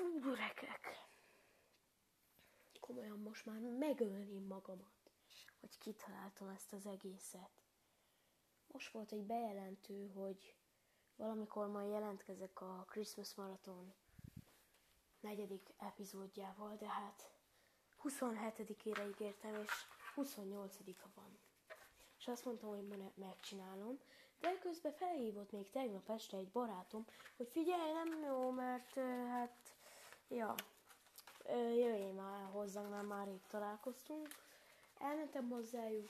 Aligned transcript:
Fú, 0.00 0.20
gyerekek! 0.20 1.08
Komolyan 2.80 3.18
most 3.18 3.46
már 3.46 3.60
megölném 3.60 4.46
magamat, 4.46 5.12
hogy 5.60 5.78
kitaláltam 5.78 6.48
ezt 6.48 6.72
az 6.72 6.86
egészet. 6.86 7.50
Most 8.72 8.92
volt 8.92 9.12
egy 9.12 9.22
bejelentő, 9.22 10.08
hogy 10.08 10.54
valamikor 11.16 11.66
majd 11.66 11.90
jelentkezek 11.90 12.60
a 12.60 12.86
Christmas 12.88 13.34
Marathon 13.34 13.94
negyedik 15.20 15.68
epizódjával, 15.78 16.76
de 16.76 16.88
hát 16.88 17.30
27-ére 18.04 19.08
ígértem, 19.08 19.54
és 19.54 19.70
28-a 20.16 21.08
van. 21.14 21.38
És 22.18 22.28
azt 22.28 22.44
mondtam, 22.44 22.68
hogy 22.68 22.86
ma 22.86 23.10
megcsinálom, 23.14 23.98
de 24.38 24.58
közben 24.58 24.92
felhívott 24.92 25.50
még 25.50 25.70
tegnap 25.70 26.10
este 26.10 26.36
egy 26.36 26.50
barátom, 26.50 27.06
hogy 27.36 27.48
figyelj, 27.48 27.92
nem 27.92 28.22
jó, 28.22 28.50
mert 28.50 28.94
hát, 29.28 29.78
ja, 30.30 30.54
jöjjél 31.48 32.12
már 32.12 32.50
hozzánk, 32.50 32.90
mert 32.90 33.06
már 33.06 33.26
rég 33.26 33.40
találkoztunk. 33.46 34.28
Elmentem 34.98 35.48
hozzájuk, 35.48 36.08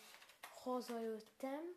hazajöttem, 0.54 1.76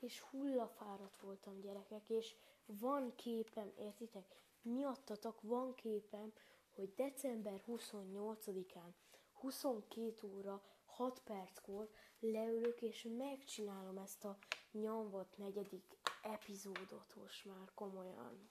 és 0.00 0.20
hullafáradt 0.20 1.20
voltam 1.20 1.60
gyerekek, 1.60 2.08
és 2.08 2.34
van 2.66 3.14
képem, 3.14 3.72
értitek? 3.76 4.24
Miattatok 4.62 5.40
van 5.40 5.74
képem, 5.74 6.32
hogy 6.74 6.94
december 6.94 7.62
28-án 7.66 8.92
22 9.32 10.28
óra 10.36 10.62
6 10.84 11.20
perckor 11.24 11.90
leülök 12.18 12.82
és 12.82 13.06
megcsinálom 13.18 13.98
ezt 13.98 14.24
a 14.24 14.38
nyomvat 14.70 15.36
negyedik 15.36 15.98
epizódot 16.22 17.14
most 17.14 17.44
már 17.44 17.70
komolyan. 17.74 18.50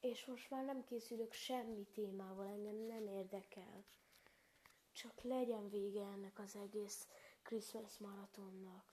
És 0.00 0.24
most 0.24 0.50
már 0.50 0.64
nem 0.64 0.84
készülök 0.84 1.32
semmi 1.32 1.86
témával, 1.92 2.46
engem 2.46 2.76
nem 2.76 3.06
érdekel. 3.06 3.84
Csak 4.92 5.22
legyen 5.22 5.70
vége 5.70 6.02
ennek 6.02 6.38
az 6.38 6.56
egész 6.56 7.08
Christmas 7.42 7.98
maratonnak. 7.98 8.84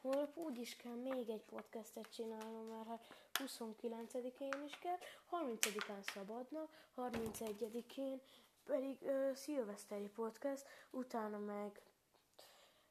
Holnap 0.00 0.36
úgy 0.36 0.58
is 0.58 0.76
kell 0.76 0.94
még 0.94 1.28
egy 1.28 1.44
podcastet 1.44 2.12
csinálnom, 2.12 2.66
mert 2.66 2.86
hát 2.86 3.06
29-én 3.32 4.64
is 4.66 4.78
kell, 4.78 4.98
30-án 5.30 6.10
szabadna, 6.12 6.68
31-én 6.96 8.20
pedig 8.64 9.02
ö, 9.02 9.30
szilveszteri 9.34 10.08
podcast, 10.08 10.66
utána 10.90 11.38
meg 11.38 11.82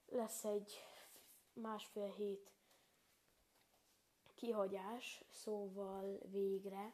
lesz 0.10 0.44
egy 0.44 0.84
másfél 1.54 2.12
hét 2.12 2.52
kihagyás, 4.36 5.24
szóval 5.30 6.20
végre. 6.32 6.94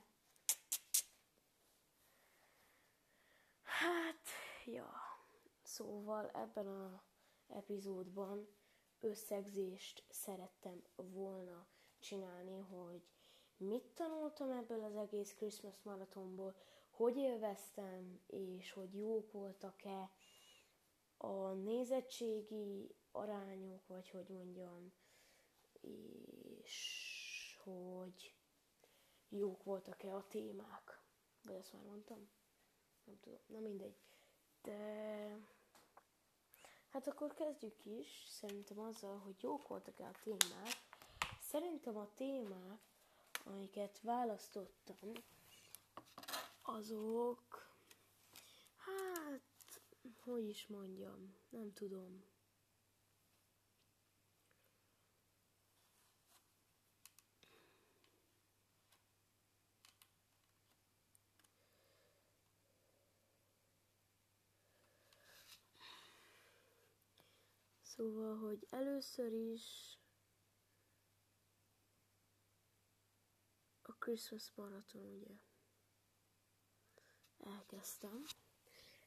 Hát, 3.80 4.28
ja, 4.66 4.92
szóval 5.62 6.30
ebben 6.30 6.68
a 6.68 7.04
epizódban 7.48 8.48
összegzést 9.00 10.06
szerettem 10.10 10.84
volna 10.96 11.68
csinálni, 12.00 12.60
hogy 12.60 13.08
mit 13.58 13.84
tanultam 13.84 14.52
ebből 14.52 14.84
az 14.84 14.96
egész 14.96 15.34
Christmas 15.34 15.82
maratonból, 15.82 16.56
hogy 16.90 17.18
élveztem, 17.18 18.22
és 18.28 18.72
hogy 18.72 18.94
jók 19.00 19.32
voltak-e 19.32 20.12
a 21.18 21.52
nézettségi 21.52 22.96
arányok, 23.12 23.88
vagy 23.88 24.10
hogy 24.10 24.30
mondjam, 24.30 24.94
és 26.62 27.60
hogy 27.64 28.36
jók 29.30 29.64
voltak-e 29.64 30.16
a 30.16 30.28
témák. 30.28 31.02
Vagy 31.44 31.56
ezt 31.56 31.74
már 31.74 31.84
mondtam? 31.84 32.39
Nem 33.06 33.20
tudom, 33.20 33.40
na 33.48 33.60
mindegy. 33.60 33.96
De 34.62 34.78
Hát 36.90 37.08
akkor 37.08 37.34
kezdjük 37.34 37.86
is, 37.86 38.26
szerintem 38.28 38.80
azzal, 38.80 39.18
hogy 39.18 39.36
jók 39.42 39.68
voltak-e 39.68 40.06
a 40.06 40.20
témák. 40.24 40.82
Szerintem 41.42 41.98
a 41.98 42.08
témák, 42.16 42.80
amiket 43.44 44.00
választottam, 44.02 45.12
azok, 46.62 47.70
hát, 48.78 49.82
hogy 50.24 50.50
is 50.50 50.68
mondjam, 50.68 51.36
nem 51.50 51.74
tudom. 51.74 52.24
Szóval, 68.00 68.38
hogy 68.38 68.68
először 68.70 69.34
is 69.34 69.98
a 73.82 73.92
Christmas 73.92 74.52
Marathon, 74.56 75.06
ugye? 75.06 75.34
Elkezdtem. 77.38 78.24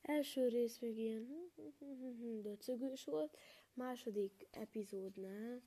Első 0.02 0.48
rész 0.48 0.78
még 0.78 0.98
ilyen 0.98 1.52
döcögős 2.42 3.04
volt. 3.04 3.38
Második 3.74 4.48
epizódnál 4.50 5.62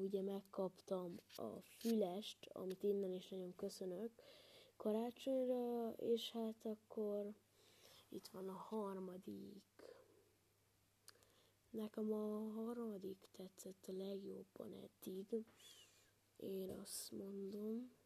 ugye 0.00 0.22
megkaptam 0.22 1.20
a 1.36 1.60
fülest, 1.60 2.46
amit 2.52 2.82
innen 2.82 3.12
is 3.12 3.28
nagyon 3.28 3.54
köszönök 3.56 4.10
karácsonyra, 4.76 5.92
és 5.96 6.30
hát 6.30 6.64
akkor 6.64 7.34
itt 8.08 8.26
van 8.26 8.48
a 8.48 8.56
harmadik 8.56 9.77
Nekem 11.70 12.12
a 12.12 12.50
harmadik 12.52 13.28
tetszett 13.32 13.86
a 13.86 13.92
legjobban 13.92 14.74
eddig. 14.74 15.44
Én 16.36 16.70
azt 16.70 17.10
mondom. 17.10 17.96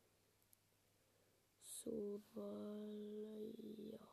Szóval, 1.61 2.91
ja. 3.91 4.09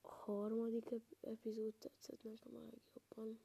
A 0.00 0.08
harmadik 0.08 0.90
epizód 1.20 1.74
tetszett 1.74 2.22
nekem 2.22 2.56
a 2.56 2.60
legjobban. 2.60 3.40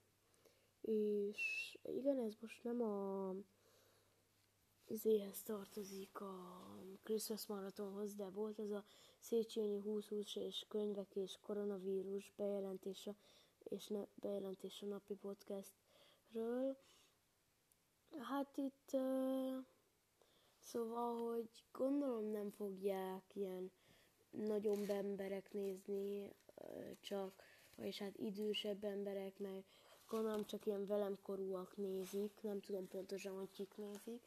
És 0.82 1.78
igen, 1.84 2.20
ez 2.20 2.34
most 2.40 2.64
nem 2.64 2.82
a 2.82 3.34
izéhez 4.88 5.42
tartozik 5.44 6.20
a 6.20 6.66
Christmas 7.04 7.46
maratonhoz, 7.46 8.14
de 8.14 8.30
volt 8.30 8.60
ez 8.60 8.72
a 8.72 8.84
Széchenyi 9.20 9.82
2020 9.82 10.36
és 10.36 10.66
könyvek 10.68 11.16
és 11.16 11.38
koronavírus 11.42 12.34
bejelentése 12.36 13.16
és 13.64 13.88
ne, 13.88 14.06
bejelentés 14.16 14.82
a 14.82 14.86
napi 14.86 15.16
podcastről. 15.16 16.78
Hát 18.20 18.58
itt 18.58 18.90
uh, 18.94 19.64
szóval, 20.60 21.34
hogy 21.34 21.50
gondolom 21.72 22.32
nem 22.32 22.50
fogják 22.50 23.24
ilyen 23.34 23.72
nagyobb 24.30 24.90
emberek 24.90 25.54
nézni, 25.54 26.22
uh, 26.22 26.98
csak, 27.00 27.44
vagyis 27.76 28.00
hát 28.00 28.18
idősebb 28.18 28.84
emberek, 28.84 29.40
meg 29.40 29.64
gondolom 30.08 30.46
csak 30.46 30.66
ilyen 30.66 30.86
velemkorúak 30.86 31.78
nézik, 31.78 32.42
nem 32.42 32.60
tudom 32.60 32.88
pontosan, 32.88 33.38
hogy 33.38 33.52
kik 33.52 33.76
nézik 33.76 34.22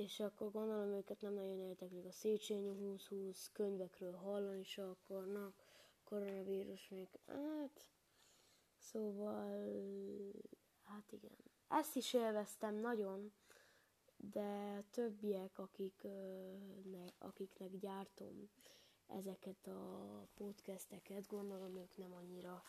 és 0.00 0.20
akkor 0.20 0.50
gondolom 0.50 0.92
őket 0.92 1.20
nem 1.20 1.32
nagyon 1.32 1.60
érdeklik 1.60 2.04
a 2.04 2.12
Széchenyi 2.12 2.74
2020 2.74 3.50
könyvekről 3.52 4.12
hallani 4.12 4.64
se 4.64 4.88
akarnak, 4.88 5.54
koronavírus 6.04 6.88
még, 6.88 7.08
hát, 7.26 7.86
szóval, 8.78 9.68
hát 10.84 11.12
igen. 11.12 11.36
Ezt 11.68 11.96
is 11.96 12.12
élveztem 12.12 12.74
nagyon, 12.74 13.32
de 14.16 14.82
többiek, 14.90 15.58
akik, 15.58 16.02
ne, 16.90 17.04
akiknek 17.18 17.78
gyártom 17.78 18.50
ezeket 19.06 19.66
a 19.66 20.26
podcasteket, 20.34 21.26
gondolom 21.26 21.76
ők 21.76 21.96
nem 21.96 22.12
annyira 22.12 22.62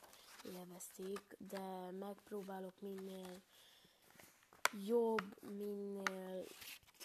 élvezték, 0.43 1.37
de 1.37 1.91
megpróbálok 1.91 2.81
minél 2.81 3.41
jobb, 4.73 5.51
minél 5.57 5.80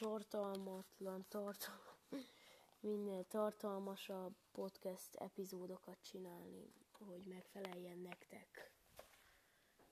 tartalmatlan, 0.00 1.26
tartalma, 1.28 1.96
minél 2.80 3.24
tartalmasabb 3.24 4.34
podcast 4.52 5.14
epizódokat 5.14 5.96
csinálni, 6.02 6.72
hogy 6.92 7.22
megfeleljen 7.24 7.98
nektek. 7.98 8.70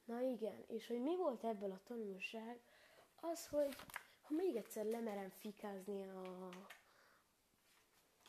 Na 0.05 0.21
igen, 0.21 0.65
és 0.67 0.87
hogy 0.87 1.01
mi 1.01 1.17
volt 1.17 1.45
ebből 1.45 1.71
a 1.71 1.81
tanulság, 1.85 2.61
az, 3.21 3.47
hogy 3.47 3.77
ha 4.21 4.35
még 4.35 4.57
egyszer 4.57 4.85
lemerem 4.85 5.31
fikázni 5.31 6.09
a, 6.09 6.49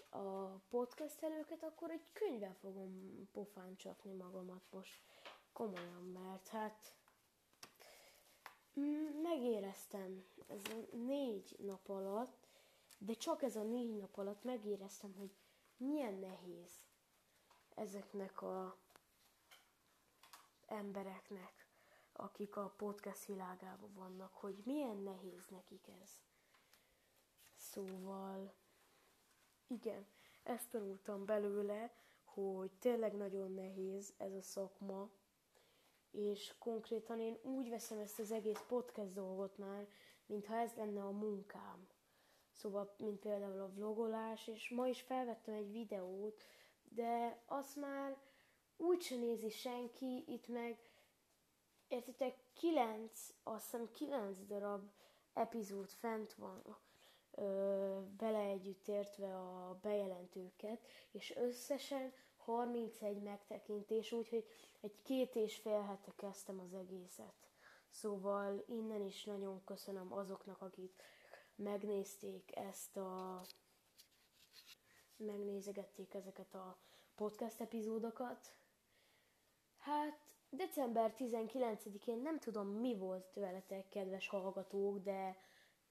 a 0.09 0.59
podcastelőket, 0.69 1.63
akkor 1.63 1.89
egy 1.89 2.05
könyvvel 2.13 2.53
fogom 2.53 3.27
pofán 3.31 3.75
csapni 3.75 4.13
magamat 4.13 4.63
most 4.71 5.01
komolyan, 5.53 6.03
mert 6.03 6.47
hát 6.47 6.95
megéreztem 9.35 10.25
ez 10.47 10.61
a 10.63 10.95
négy 10.95 11.55
nap 11.59 11.89
alatt, 11.89 12.47
De 12.97 13.13
csak 13.13 13.41
ez 13.41 13.55
a 13.55 13.63
négy 13.63 13.95
nap 13.95 14.17
alatt 14.17 14.43
megéreztem, 14.43 15.13
hogy 15.13 15.35
milyen 15.77 16.13
nehéz 16.13 16.71
ezeknek 17.75 18.41
a 18.41 18.77
embereknek, 20.65 21.67
akik 22.11 22.55
a 22.55 22.73
podcast 22.77 23.25
világában 23.25 23.93
vannak, 23.93 24.33
hogy 24.33 24.61
milyen 24.63 24.97
nehéz 24.97 25.45
nekik 25.47 25.87
ez. 26.01 26.19
Szóval, 27.55 28.53
igen, 29.67 30.05
ezt 30.43 30.69
tanultam 30.69 31.25
belőle, 31.25 31.93
hogy 32.23 32.71
tényleg 32.71 33.13
nagyon 33.15 33.51
nehéz 33.51 34.13
ez 34.17 34.33
a 34.33 34.41
szakma, 34.41 35.09
és 36.15 36.53
konkrétan 36.59 37.19
én 37.19 37.37
úgy 37.41 37.69
veszem 37.69 37.99
ezt 37.99 38.19
az 38.19 38.31
egész 38.31 38.63
podcast 38.67 39.13
dolgot 39.13 39.57
már, 39.57 39.87
mintha 40.25 40.55
ez 40.55 40.73
lenne 40.75 41.01
a 41.01 41.11
munkám. 41.11 41.87
Szóval, 42.51 42.95
mint 42.97 43.19
például 43.19 43.59
a 43.59 43.71
vlogolás, 43.73 44.47
és 44.47 44.69
ma 44.69 44.87
is 44.87 45.01
felvettem 45.01 45.53
egy 45.53 45.71
videót, 45.71 46.41
de 46.83 47.41
azt 47.45 47.75
már 47.75 48.17
úgy 48.77 49.01
se 49.01 49.15
nézi 49.15 49.49
senki, 49.49 50.23
itt 50.27 50.47
meg, 50.47 50.79
értitek, 51.87 52.35
kilenc, 52.53 53.29
azt 53.43 53.63
hiszem 53.63 53.91
kilenc 53.91 54.37
darab 54.47 54.89
epizód 55.33 55.89
fent 55.89 56.33
van, 56.33 56.77
bele 58.17 58.39
együtt 58.39 58.87
értve 58.87 59.35
a 59.35 59.79
bejelentőket, 59.81 60.85
és 61.11 61.35
összesen 61.35 62.13
31 62.45 63.21
megtekintés, 63.21 64.11
úgyhogy 64.11 64.45
egy 64.81 65.01
két 65.01 65.35
és 65.35 65.57
fél 65.57 65.81
hete 65.81 66.11
kezdtem 66.15 66.59
az 66.59 66.73
egészet. 66.73 67.33
Szóval 67.89 68.63
innen 68.67 69.01
is 69.01 69.23
nagyon 69.23 69.63
köszönöm 69.63 70.13
azoknak, 70.13 70.61
akik 70.61 71.01
megnézték 71.55 72.55
ezt 72.55 72.97
a 72.97 73.41
megnézegették 75.17 76.13
ezeket 76.13 76.53
a 76.53 76.77
podcast 77.15 77.61
epizódokat. 77.61 78.53
Hát 79.77 80.19
december 80.49 81.13
19-én 81.17 82.21
nem 82.21 82.39
tudom 82.39 82.67
mi 82.67 82.97
volt 82.97 83.33
veletek, 83.33 83.89
kedves 83.89 84.27
hallgatók, 84.27 84.99
de 84.99 85.37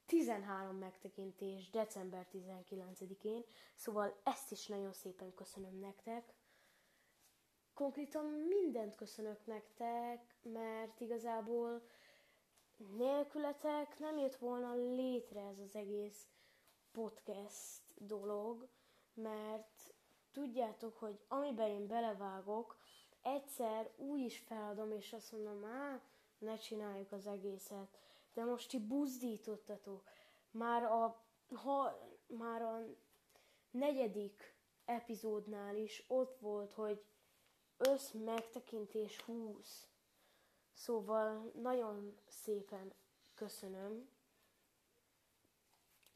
13 0.07 0.77
megtekintés 0.77 1.71
december 1.71 2.27
19-én, 2.33 3.45
szóval 3.75 4.21
ezt 4.23 4.51
is 4.51 4.67
nagyon 4.67 4.93
szépen 4.93 5.35
köszönöm 5.35 5.79
nektek. 5.79 6.35
Konkrétan 7.75 8.25
mindent 8.25 8.95
köszönök 8.95 9.47
nektek, 9.47 10.35
mert 10.43 11.01
igazából 11.01 11.83
nélkületek 12.97 13.99
nem 13.99 14.19
jött 14.19 14.37
volna 14.37 14.75
létre 14.75 15.41
ez 15.41 15.59
az 15.59 15.77
egész 15.77 16.29
podcast 16.93 17.83
dolog, 17.97 18.69
mert 19.15 19.95
tudjátok, 20.33 20.97
hogy 20.97 21.21
amiben 21.29 21.69
én 21.69 21.87
belevágok, 21.87 22.77
egyszer 23.23 23.91
úgy 23.97 24.21
is 24.21 24.39
feladom, 24.39 24.93
és 24.93 25.13
azt 25.13 25.33
mondom, 25.33 25.65
á, 25.65 26.01
ne 26.39 26.57
csináljuk 26.57 27.13
az 27.13 27.27
egészet. 27.27 27.99
De 28.35 28.45
most 28.45 28.69
ti 28.69 28.79
buzdítottatok. 28.79 30.09
Már 30.51 30.83
a, 30.83 31.25
ha, 31.55 31.99
már 32.27 32.63
a 32.63 32.87
negyedik 33.71 34.57
epizódnál 34.85 35.77
is 35.77 36.05
ott 36.09 36.39
volt, 36.39 36.73
hogy 36.73 37.05
össz 37.77 38.11
megtekintés 38.11 39.21
20. 39.21 39.89
Szóval 40.73 41.53
nagyon 41.63 42.19
szépen 42.29 42.93
köszönöm 43.35 44.09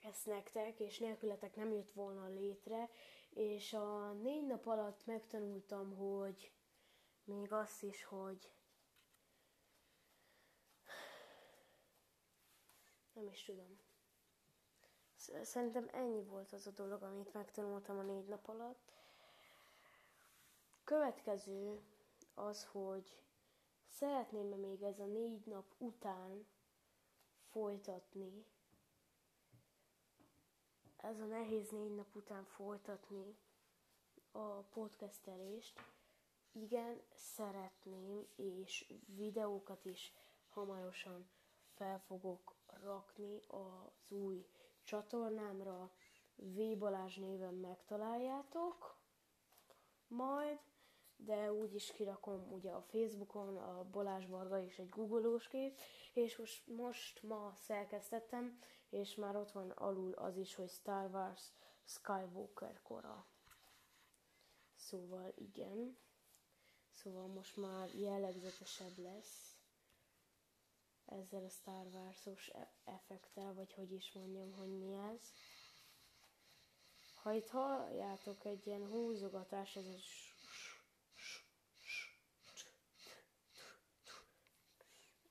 ezt 0.03 0.27
nektek, 0.27 0.81
és 0.81 0.99
nélkületek 0.99 1.57
nem 1.57 1.73
jött 1.73 1.91
volna 1.91 2.29
létre, 2.29 2.91
és 3.31 3.73
a 3.73 4.13
négy 4.13 4.47
nap 4.47 4.67
alatt 4.67 5.07
megtanultam, 5.07 5.97
hogy 5.97 6.53
még 7.25 7.53
azt 7.53 7.83
is, 7.83 8.05
hogy 8.05 8.53
nem 13.13 13.29
is 13.29 13.45
tudom. 13.45 13.79
Szerintem 15.43 15.89
ennyi 15.93 16.23
volt 16.23 16.53
az 16.53 16.67
a 16.67 16.71
dolog, 16.71 17.03
amit 17.03 17.33
megtanultam 17.33 17.99
a 17.99 18.03
négy 18.03 18.27
nap 18.27 18.49
alatt. 18.49 18.98
Következő 20.89 21.81
az, 22.35 22.65
hogy 22.65 23.21
szeretném 23.89 24.53
-e 24.53 24.57
még 24.57 24.83
ez 24.83 24.99
a 24.99 25.05
négy 25.05 25.47
nap 25.47 25.75
után 25.79 26.47
folytatni, 27.51 28.47
ez 30.97 31.21
a 31.21 31.25
nehéz 31.25 31.71
négy 31.71 31.95
nap 31.95 32.17
után 32.17 32.45
folytatni 32.45 33.37
a 34.31 34.61
podcastelést. 34.61 35.81
Igen, 36.53 37.03
szeretném, 37.15 38.27
és 38.37 38.93
videókat 39.07 39.85
is 39.85 40.13
hamarosan 40.49 41.29
fel 41.75 42.01
fogok 42.01 42.55
rakni 42.83 43.41
az 43.49 44.13
új 44.13 44.47
csatornámra. 44.83 45.91
V. 46.35 46.77
Balázs 46.79 47.17
néven 47.17 47.55
megtaláljátok 47.55 48.97
majd, 50.07 50.59
de 51.19 51.53
úgy 51.53 51.75
is 51.75 51.93
kirakom 51.93 52.53
ugye 52.53 52.71
a 52.71 52.83
Facebookon, 52.83 53.57
a 53.57 53.85
Balázs 53.91 54.27
Varga 54.27 54.63
és 54.63 54.79
egy 54.79 54.89
googolós 54.89 55.49
kép, 55.49 55.79
és 56.13 56.37
most, 56.37 56.67
most 56.67 57.23
ma 57.23 57.53
szerkesztettem, 57.55 58.59
és 58.89 59.15
már 59.15 59.37
ott 59.37 59.51
van 59.51 59.71
alul 59.71 60.13
az 60.13 60.37
is, 60.37 60.55
hogy 60.55 60.71
Star 60.71 61.11
Wars 61.11 61.53
Skywalker 61.85 62.83
kora. 62.83 63.27
Szóval 64.75 65.33
igen. 65.37 65.99
Szóval 66.91 67.27
most 67.27 67.57
már 67.57 67.95
jellegzetesebb 67.95 68.99
lesz 68.99 69.59
ezzel 71.09 71.45
a 71.45 71.49
Star 71.49 71.87
Wars-os 71.87 72.49
e- 72.49 72.73
effektel, 72.85 73.55
vagy 73.55 73.73
hogy 73.73 73.93
is 73.93 74.13
mondjam, 74.13 74.53
hogy 74.53 74.79
mi 74.79 74.95
ez. 74.95 75.33
Ha 77.15 77.33
itt 77.33 77.49
halljátok 77.49 78.45
egy 78.45 78.67
ilyen 78.67 78.87
húzogatás, 78.87 79.77
ez 79.77 79.87
egy 79.87 80.05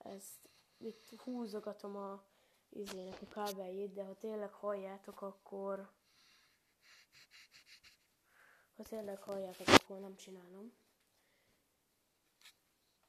ezt 0.08 0.50
itt 0.78 1.10
húzogatom 1.10 1.96
a 1.96 2.26
izének 2.70 3.22
a 3.22 3.28
kábeljét, 3.28 3.94
de 3.94 4.04
ha 4.04 4.16
tényleg 4.16 4.52
halljátok, 4.52 5.22
akkor 5.22 5.92
ha 8.76 8.84
tényleg 8.84 9.22
halljátok, 9.22 9.68
akkor 9.68 10.00
nem 10.00 10.16
csinálom. 10.16 10.74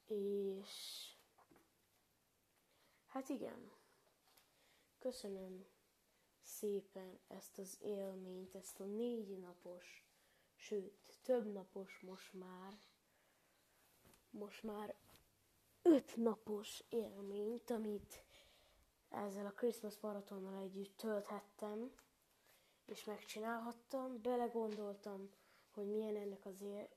És 0.06 0.70
hát 3.06 3.28
igen, 3.28 3.72
köszönöm 4.98 5.66
szépen 6.42 7.20
ezt 7.26 7.58
az 7.58 7.76
élményt, 7.80 8.54
ezt 8.54 8.80
a 8.80 8.84
négy 8.84 9.38
napos, 9.38 10.06
sőt, 10.54 11.18
több 11.22 11.52
napos 11.52 12.00
most 12.00 12.32
már, 12.32 12.78
most 14.30 14.62
már 14.62 14.96
öt 15.92 16.16
napos 16.16 16.82
élményt, 16.88 17.70
amit 17.70 18.24
ezzel 19.08 19.46
a 19.46 19.52
Christmas 19.52 19.94
maratonnal 20.00 20.62
együtt 20.62 20.96
tölthettem, 20.96 21.92
és 22.86 23.04
megcsinálhattam, 23.04 24.22
belegondoltam, 24.22 25.30
hogy 25.74 25.86
milyen 25.86 26.16
ennek 26.16 26.46
az 26.46 26.62
ér, 26.62 26.88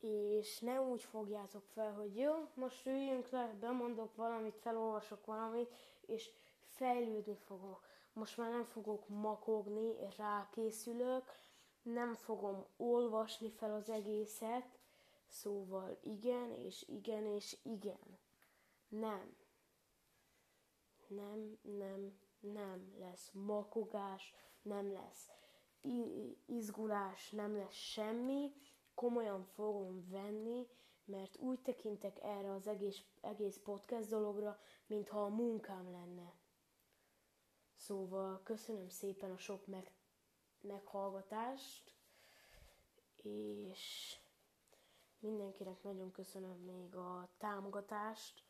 és 0.00 0.58
ne 0.58 0.80
úgy 0.80 1.02
fogjátok 1.02 1.64
fel, 1.66 1.92
hogy 1.92 2.16
jó, 2.16 2.32
most 2.54 2.86
üljünk 2.86 3.28
le, 3.28 3.56
bemondok 3.60 4.14
valamit, 4.14 4.56
felolvasok 4.56 5.24
valamit, 5.26 5.74
és 6.06 6.30
fejlődni 6.60 7.36
fogok. 7.36 7.86
Most 8.12 8.36
már 8.36 8.50
nem 8.50 8.64
fogok 8.64 9.08
makogni, 9.08 9.94
rákészülök, 10.16 11.24
nem 11.82 12.14
fogom 12.14 12.66
olvasni 12.76 13.50
fel 13.50 13.74
az 13.74 13.90
egészet, 13.90 14.78
szóval 15.34 15.98
igen, 16.02 16.52
és 16.52 16.84
igen, 16.88 17.26
és 17.26 17.56
igen. 17.62 18.18
Nem 18.88 19.36
nem, 21.08 21.58
nem, 21.62 22.18
nem 22.40 22.94
lesz 22.98 23.30
makogás, 23.32 24.34
nem 24.62 24.92
lesz 24.92 25.30
izgulás, 26.46 27.30
nem 27.30 27.56
lesz 27.56 27.74
semmi, 27.74 28.52
komolyan 28.94 29.44
fogom 29.44 30.08
venni, 30.08 30.68
mert 31.04 31.36
úgy 31.36 31.60
tekintek 31.60 32.22
erre 32.22 32.52
az 32.52 32.66
egész, 32.66 33.02
egész 33.20 33.60
podcast 33.64 34.08
dologra, 34.08 34.60
mintha 34.86 35.24
a 35.24 35.28
munkám 35.28 35.90
lenne. 35.90 36.34
Szóval 37.74 38.42
köszönöm 38.42 38.88
szépen 38.88 39.30
a 39.30 39.36
sok 39.36 39.66
meg, 39.66 39.92
meghallgatást, 40.60 41.94
és 43.22 44.16
mindenkinek 45.24 45.82
nagyon 45.82 46.10
köszönöm 46.10 46.58
még 46.58 46.94
a 46.94 47.28
támogatást, 47.38 48.42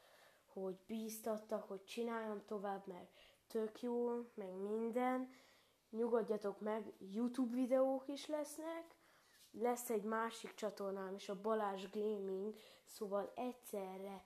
hogy 0.45 0.79
bíztattak, 0.87 1.69
hogy 1.69 1.85
csináljam 1.85 2.45
tovább, 2.45 2.87
mert 2.87 3.11
tök 3.47 3.83
jó, 3.83 4.09
meg 4.35 4.55
minden. 4.57 5.29
nyugodjatok 5.91 6.61
meg, 6.61 6.95
YouTube 6.99 7.55
videók 7.55 8.09
is 8.09 8.27
lesznek, 8.27 8.97
lesz 9.51 9.91
egy 9.91 10.03
másik 10.03 10.55
csatornám 10.55 11.15
is, 11.15 11.29
a 11.29 11.41
Balázs 11.41 11.89
Gaming, 11.91 12.55
szóval 12.85 13.33
egyszerre 13.35 14.25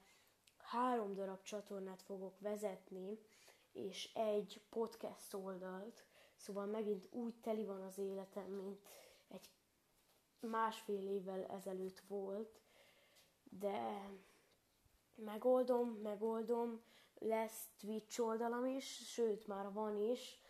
három 0.58 1.14
darab 1.14 1.42
csatornát 1.42 2.02
fogok 2.02 2.40
vezetni, 2.40 3.18
és 3.72 4.12
egy 4.14 4.62
podcast 4.70 5.34
oldalt, 5.34 6.04
szóval 6.36 6.66
megint 6.66 7.08
úgy 7.10 7.34
teli 7.40 7.64
van 7.64 7.82
az 7.82 7.98
életem, 7.98 8.50
mint 8.50 8.82
egy 9.28 9.50
másfél 10.40 11.08
évvel 11.08 11.44
ezelőtt 11.44 12.02
volt, 12.08 12.60
de 13.42 14.10
megoldom, 15.14 15.88
megoldom, 15.88 16.82
lesz 17.18 17.68
Twitch 17.78 18.20
oldalam 18.20 18.66
is, 18.66 18.84
sőt 19.12 19.46
már 19.46 19.72
van 19.72 19.96
is, 19.96 20.40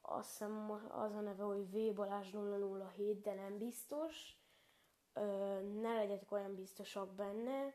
azt 0.00 0.28
hiszem 0.30 0.70
az 0.88 1.14
a 1.14 1.20
neve, 1.20 1.42
hogy 1.42 1.70
V 1.70 1.94
Balázs 1.94 2.34
007, 2.96 3.20
de 3.20 3.34
nem 3.34 3.58
biztos. 3.58 4.38
Ö, 5.12 5.22
ne 5.60 5.94
legyetek 5.94 6.32
olyan 6.32 6.54
biztosak 6.54 7.14
benne, 7.14 7.74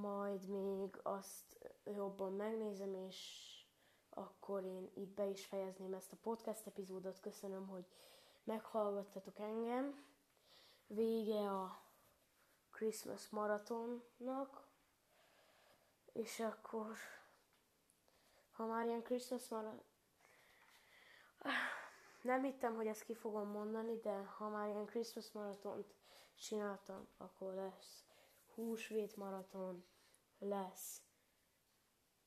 majd 0.00 0.48
még 0.48 0.98
azt 1.02 1.74
jobban 1.84 2.32
megnézem, 2.32 2.94
és 2.94 3.48
akkor 4.10 4.64
én 4.64 4.90
itt 4.94 5.14
be 5.14 5.26
is 5.26 5.44
fejezném 5.44 5.94
ezt 5.94 6.12
a 6.12 6.16
podcast 6.22 6.66
epizódot. 6.66 7.20
Köszönöm, 7.20 7.66
hogy 7.66 7.86
meghallgattatok 8.50 9.38
engem. 9.38 10.04
Vége 10.86 11.50
a 11.50 11.82
Christmas 12.70 13.28
maratonnak, 13.28 14.68
és 16.12 16.40
akkor, 16.40 16.96
ha 18.52 18.66
már 18.66 18.86
ilyen 18.86 19.02
Christmas 19.02 19.48
maraton, 19.48 19.82
nem 22.22 22.42
hittem, 22.42 22.74
hogy 22.74 22.86
ezt 22.86 23.04
ki 23.04 23.14
fogom 23.14 23.48
mondani, 23.48 24.00
de 24.00 24.24
ha 24.24 24.48
már 24.48 24.68
ilyen 24.68 24.86
Christmas 24.86 25.32
maratont 25.32 25.94
csináltam, 26.34 27.08
akkor 27.16 27.54
lesz 27.54 28.04
húsvét 28.54 29.16
maraton, 29.16 29.84
lesz 30.38 31.02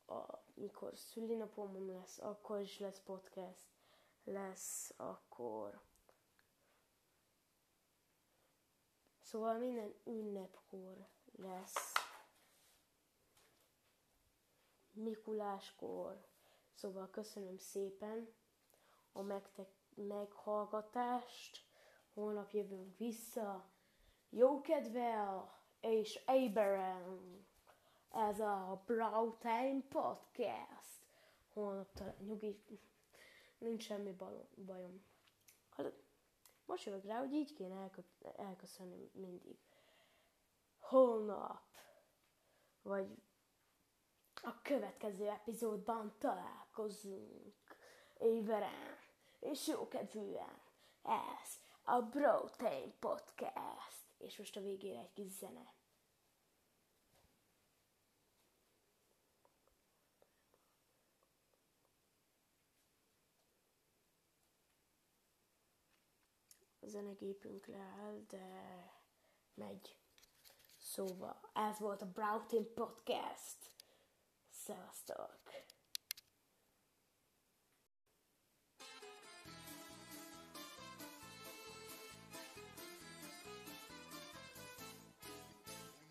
amikor 0.06 0.98
szülinapom 0.98 1.88
lesz, 1.88 2.20
akkor 2.20 2.60
is 2.60 2.80
lesz 2.80 3.00
podcast, 3.00 3.68
lesz 4.24 4.94
akkor 4.98 5.82
Szóval 9.34 9.58
minden 9.58 9.94
ünnepkor 10.04 11.08
lesz. 11.36 11.94
Mikuláskor. 14.92 16.26
Szóval 16.74 17.10
köszönöm 17.10 17.58
szépen 17.58 18.34
a 19.12 19.22
megte- 19.22 19.76
meghallgatást. 19.96 21.66
Holnap 22.14 22.52
jövünk 22.52 22.98
vissza. 22.98 23.70
Jó 24.30 24.62
kedvel 24.62 25.60
és 25.80 26.24
Abraham. 26.26 27.48
Ez 28.10 28.40
a 28.40 28.84
Brow 28.86 29.38
Time 29.38 29.82
Podcast. 29.90 31.06
Holnap 31.54 31.94
talán 31.94 32.16
nyugi. 32.20 32.64
Nincs 33.58 33.84
semmi 33.84 34.12
bajom. 34.56 35.06
Most 35.78 36.13
jövök 36.84 37.04
rá, 37.04 37.18
hogy 37.18 37.34
így 37.34 37.54
kéne 37.54 37.76
elkö- 37.76 38.38
elköszönni 38.38 39.10
mindig. 39.14 39.58
Holnap, 40.80 41.64
vagy 42.82 43.08
a 44.42 44.62
következő 44.62 45.28
epizódban 45.28 46.16
találkozunk. 46.20 47.78
Éveren 48.18 48.98
és 49.40 49.68
jókedvűen. 49.68 50.62
Ez 51.02 51.60
a 51.84 52.02
Protein 52.02 52.94
Podcast. 53.00 54.06
És 54.18 54.38
most 54.38 54.58
a 54.58 54.62
végére 54.62 55.00
egy 55.00 55.14
kis 55.14 55.32
zene. 55.32 55.74
A 66.84 66.88
zenegépünk 66.88 67.66
leáll, 67.66 68.24
de 68.28 68.48
megy. 69.54 69.98
Szóval 70.78 71.52
ez 71.54 71.80
volt 71.80 72.02
a 72.02 72.12
Broughton 72.12 72.74
Podcast. 72.74 73.58
Szevasztok! 74.50 75.42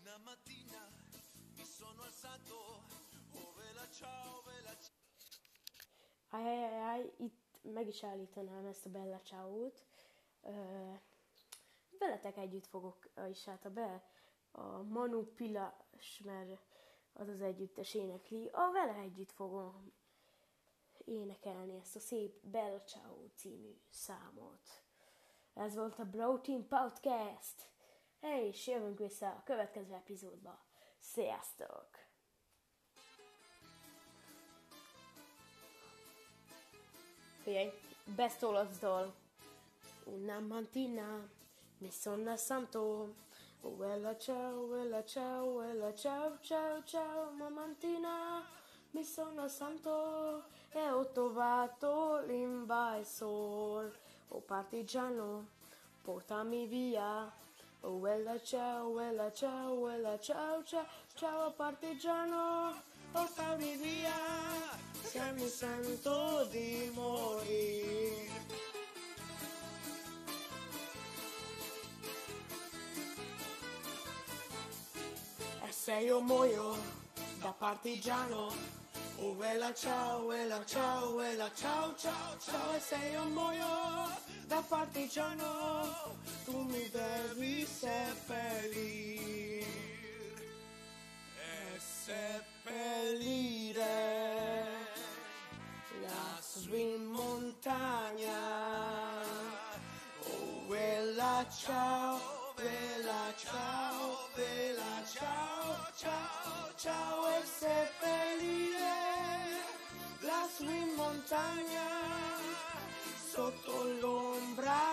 Una 0.01 0.17
mattina 0.23 0.89
mi 1.55 1.63
sono 1.63 2.01
alzato, 2.01 2.55
oh 3.35 3.55
vela 3.57 3.89
ciao, 3.89 4.41
vela 4.45 4.77
ciao. 4.77 5.01
Ajajajaj, 6.29 7.13
itt 7.17 7.43
meg 7.61 7.87
is 7.87 8.03
állítanám 8.03 8.65
ezt 8.65 8.85
a 8.85 8.89
Bella 8.89 9.19
Ciao-t 9.21 9.83
veletek 11.99 12.37
együtt 12.37 12.65
fogok, 12.65 13.09
is 13.29 13.45
hát 13.45 13.65
a 13.65 13.69
be, 13.69 14.03
a 14.51 14.81
Manu 14.81 15.23
Pilas, 15.23 16.19
mert 16.23 16.61
az 17.13 17.27
az 17.27 17.41
együttes 17.41 17.93
énekli, 17.93 18.49
a 18.51 18.71
vele 18.71 18.93
együtt 18.93 19.31
fogom 19.31 19.93
énekelni 21.05 21.77
ezt 21.77 21.95
a 21.95 21.99
szép 21.99 22.45
Bella 22.45 22.81
Ciao 22.81 23.27
című 23.35 23.81
számot. 23.89 24.83
Ez 25.53 25.75
volt 25.75 25.99
a 25.99 26.05
Bro 26.05 26.39
Team 26.39 26.67
Podcast. 26.67 27.71
És 28.19 28.67
jövünk 28.67 28.97
vissza 28.97 29.27
a 29.27 29.43
következő 29.45 29.93
epizódba. 29.93 30.65
Sziasztok! 30.99 31.89
Figyelj, 37.41 37.69
best 38.15 38.43
olasz 38.43 38.79
dal. 38.79 39.22
Una 40.05 40.39
mattina 40.41 41.25
mi 41.77 41.89
sono 41.89 42.29
alzato, 42.29 43.15
uella 43.61 44.17
ciao, 44.17 44.65
uella 44.65 45.05
ciao, 45.05 45.45
uella 45.45 45.93
ciao, 45.93 46.37
ciao, 46.41 46.83
ciao, 46.83 47.29
una 47.29 47.47
mattina 47.47 48.43
mi 48.91 49.03
sono 49.05 49.43
alzato 49.43 50.43
e 50.71 50.89
ho 50.89 51.09
trovato 51.11 52.21
l'invasor, 52.25 53.97
oh 54.27 54.41
partigiano, 54.41 55.47
portami 56.01 56.67
via. 56.67 57.31
Uella 57.79 58.41
ciao, 58.41 58.89
uella 58.89 59.31
ciao, 59.31 59.73
uella 59.73 60.19
ciao, 60.19 60.63
ciao, 60.65 60.85
ciao 61.15 61.51
partigiano, 61.51 62.73
portami 63.09 63.77
via, 63.77 64.11
se 65.01 65.31
mi 65.31 65.47
sento 65.47 66.45
di 66.51 66.91
morire. 66.93 68.22
Se 75.83 75.99
io 75.99 76.21
muoio 76.21 76.77
da 77.41 77.51
partigiano. 77.51 78.55
Bella 79.37 79.73
ciao, 79.73 80.27
bella 80.27 80.63
ciao, 80.65 81.15
bella 81.17 81.51
ciao, 81.53 81.93
ciao, 81.97 82.37
ciao. 82.39 82.73
E 82.73 82.79
se 82.79 82.95
io 83.11 83.25
muoio 83.25 84.07
da 84.47 84.63
partigiano. 84.65 86.15
Tu 86.45 86.57
mi 86.57 86.89
devi 86.89 87.65
seppellire. 87.65 88.71
E 91.35 91.77
seppellire 91.77 92.31
Lassù 96.01 96.73
in 96.73 97.03
montagna. 97.03 98.39
Bella 100.65 101.45
ciao 101.49 102.42
Vela, 102.63 103.33
ciao, 103.35 104.29
vela, 104.35 105.03
ciao, 105.05 105.85
ciao, 105.97 106.71
ciao 106.77 107.27
e 107.27 107.41
seppellire 107.43 108.87
lassù 110.21 110.63
in 110.63 110.93
montagna 110.95 111.89
sotto 113.29 113.83
l'ombra 113.99 114.92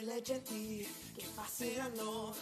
E 0.00 0.02
per 0.02 0.14
le 0.14 0.22
genti 0.22 0.88
che 1.14 1.26
passeranno. 1.34 2.34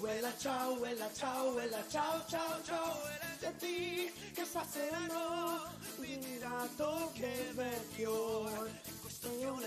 Uela 0.00 0.36
ciao, 0.36 0.72
uela 0.78 1.08
ciao, 1.14 1.52
uela 1.52 1.84
ciao, 1.88 2.24
ciao, 2.26 2.60
ciao, 2.64 2.98
genti 3.38 4.12
che 4.34 4.42
passeranno, 4.50 5.70
mirato 5.98 7.12
che 7.14 7.52
bel 7.52 7.80
fiore, 7.92 8.80
questo 9.00 9.28
io 9.38 9.60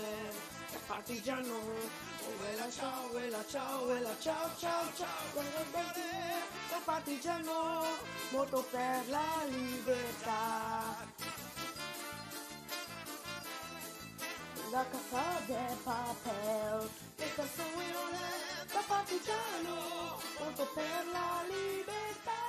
partigiano, 0.86 1.54
oh 1.54 2.56
la 2.58 2.70
ciao, 2.70 3.14
oh 3.14 3.28
la 3.30 3.44
ciao, 3.48 3.80
oh 3.80 3.98
la 3.98 4.16
ciao, 4.20 4.50
ciao, 4.58 4.92
ciao, 4.94 5.42
la 6.70 6.80
partigiano, 6.84 7.86
moto 8.30 8.62
per 8.70 9.08
la 9.08 9.44
libertà. 9.46 11.06
La 14.70 14.84
casa 14.84 15.40
de 15.46 15.76
papel, 15.82 17.07
per 20.74 21.04
la 21.12 21.42
libertà. 21.42 22.40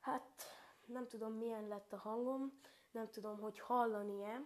Hát 0.00 0.42
nem 0.86 1.06
tudom 1.06 1.32
milyen 1.32 1.68
lett 1.68 1.92
a 1.92 1.96
hangom, 1.96 2.60
nem 2.90 3.10
tudom, 3.10 3.38
hogy 3.40 3.58
hallani-e, 3.58 4.42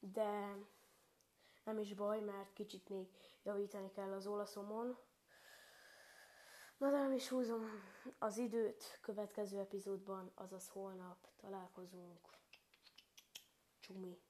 de 0.00 0.56
nem 1.64 1.78
is 1.78 1.94
baj, 1.94 2.20
mert 2.20 2.52
kicsit 2.52 2.88
még 2.88 3.08
javítani 3.42 3.90
kell 3.90 4.12
az 4.12 4.26
olaszomon. 4.26 4.96
Na 6.76 6.90
de 6.90 6.96
nem 6.98 7.12
is 7.12 7.28
húzom 7.28 7.64
az 8.18 8.38
időt, 8.38 8.98
következő 9.00 9.58
epizódban, 9.58 10.32
azaz 10.34 10.68
holnap 10.68 11.28
találkozunk. 11.36 12.18
Csumi. 13.80 14.20